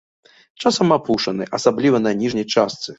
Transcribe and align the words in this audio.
Часам 0.61 0.95
апушаны, 0.97 1.49
асабліва 1.59 1.97
на 2.09 2.19
ніжняй 2.25 2.53
частцы. 2.53 2.87